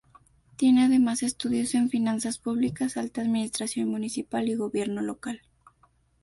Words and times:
Tiene 0.55 0.85
además 0.85 1.21
estudios 1.21 1.75
en 1.75 1.87
finanzas 1.91 2.39
públicas, 2.39 2.97
alta 2.97 3.21
administración 3.21 3.87
municipal 3.89 4.49
y 4.49 4.55
gobierno 4.55 5.03
local. 5.03 5.43